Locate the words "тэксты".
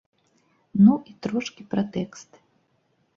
1.99-2.37